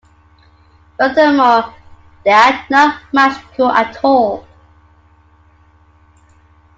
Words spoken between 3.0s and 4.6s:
magical at all.